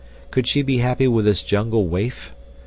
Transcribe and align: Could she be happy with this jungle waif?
Could 0.31 0.47
she 0.47 0.63
be 0.63 0.77
happy 0.79 1.07
with 1.07 1.25
this 1.25 1.43
jungle 1.43 1.87
waif? 1.87 2.31